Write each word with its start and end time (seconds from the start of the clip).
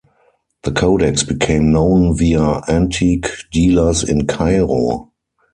The 0.63 0.71
codex 0.71 1.21
became 1.21 1.71
known 1.71 2.17
via 2.17 2.63
antique 2.67 3.27
dealers 3.51 4.03
in 4.03 4.25
Cairo. 4.25 5.11